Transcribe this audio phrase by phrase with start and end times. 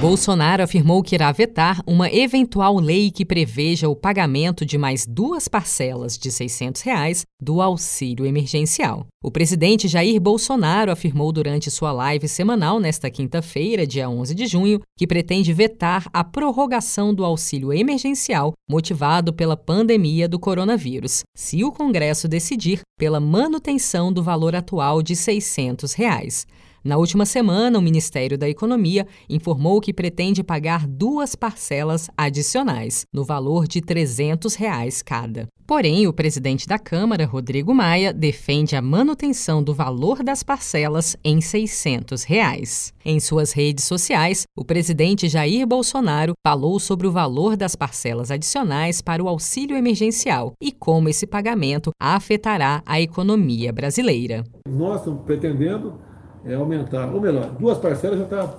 [0.00, 5.46] Bolsonaro afirmou que irá vetar uma eventual lei que preveja o pagamento de mais duas
[5.46, 9.06] parcelas de 600 reais do auxílio emergencial.
[9.22, 14.80] O presidente Jair Bolsonaro afirmou durante sua live semanal nesta quinta-feira, dia 11 de junho,
[14.96, 21.70] que pretende vetar a prorrogação do auxílio emergencial motivado pela pandemia do coronavírus, se o
[21.70, 26.46] Congresso decidir pela manutenção do valor atual de 600 reais.
[26.82, 33.22] Na última semana, o Ministério da Economia informou que pretende pagar duas parcelas adicionais, no
[33.22, 35.46] valor de 300 reais cada.
[35.66, 41.40] Porém, o presidente da Câmara, Rodrigo Maia, defende a manutenção do valor das parcelas em
[41.40, 42.94] 600 reais.
[43.04, 49.02] Em suas redes sociais, o presidente Jair Bolsonaro falou sobre o valor das parcelas adicionais
[49.02, 54.42] para o auxílio emergencial e como esse pagamento afetará a economia brasileira.
[54.66, 56.00] Nós estamos pretendendo
[56.44, 58.54] é, aumentar, ou melhor, duas parcelas já está,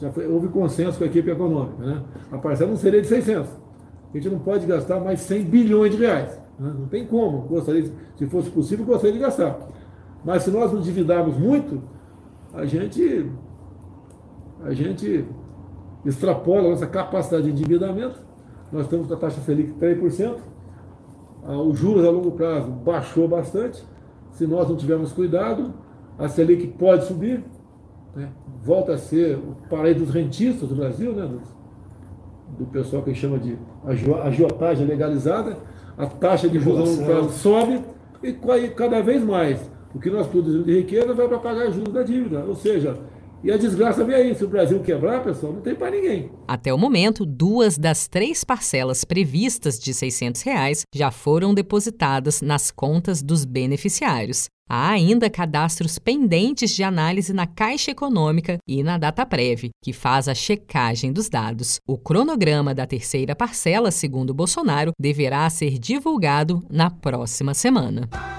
[0.00, 2.02] já foi, houve consenso com a equipe econômica, né?
[2.30, 3.50] A parcela não seria de 600.
[4.12, 6.40] A gente não pode gastar mais 100 bilhões de reais.
[6.58, 6.72] Né?
[6.78, 7.42] Não tem como.
[7.42, 9.58] Gostaria, se fosse possível, gostaria de gastar.
[10.24, 11.80] Mas se nós nos endividarmos muito,
[12.54, 13.30] a gente,
[14.64, 15.24] a gente
[16.04, 18.18] extrapola a nossa capacidade de endividamento.
[18.72, 20.36] Nós estamos com a taxa Selic 3%.
[21.44, 23.82] Ah, os juros a longo prazo baixou bastante.
[24.32, 25.72] Se nós não tivermos cuidado,
[26.18, 27.42] a Selic pode subir,
[28.14, 28.28] né?
[28.64, 31.26] volta a ser o paraíso dos rentistas do Brasil, né?
[31.26, 31.40] do,
[32.58, 33.56] do pessoal que chama de
[34.24, 35.56] agiotagem legalizada,
[35.96, 36.98] a taxa de juros
[37.32, 37.80] sobe
[38.22, 38.32] e
[38.70, 42.44] cada vez mais o que nós produzimos de riqueza vai para pagar juros da dívida.
[42.46, 42.98] Ou seja,
[43.42, 44.34] e a desgraça vem aí.
[44.34, 46.30] Se o Brasil quebrar, pessoal, não tem para ninguém.
[46.46, 52.70] Até o momento, duas das três parcelas previstas de 600 reais já foram depositadas nas
[52.70, 54.48] contas dos beneficiários.
[54.70, 60.34] Há ainda cadastros pendentes de análise na Caixa Econômica e na Dataprev, que faz a
[60.34, 61.80] checagem dos dados.
[61.88, 68.10] O cronograma da terceira parcela, segundo Bolsonaro, deverá ser divulgado na próxima semana.